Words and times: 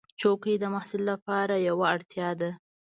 چوکۍ 0.19 0.55
د 0.59 0.65
محصل 0.73 1.01
لپاره 1.11 1.55
یوه 1.67 1.85
اړتیا 1.93 2.29
ده. 2.39 2.51